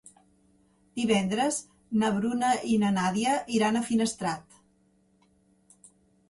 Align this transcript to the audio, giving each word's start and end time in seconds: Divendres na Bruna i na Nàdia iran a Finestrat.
Divendres 0.99 1.59
na 2.03 2.09
Bruna 2.15 2.49
i 2.71 2.79
na 2.85 2.89
Nàdia 2.97 3.35
iran 3.59 3.79
a 3.79 3.85
Finestrat. 3.91 4.59